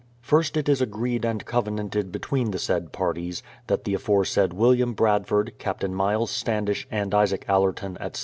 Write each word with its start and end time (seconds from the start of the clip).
First 0.19 0.57
it 0.57 0.67
is 0.67 0.81
agreed 0.81 1.23
and 1.25 1.45
covenanted 1.45 2.11
between 2.11 2.49
the 2.49 2.57
said 2.57 2.91
parties, 2.91 3.43
that 3.67 3.83
the 3.83 3.93
aforesaid 3.93 4.51
William 4.51 4.93
Bradford, 4.93 5.53
Captain 5.59 5.93
Myles 5.93 6.31
Standish, 6.31 6.87
and 6.89 7.13
Isaac 7.13 7.45
Allerton, 7.47 7.97
etc. 7.99 8.19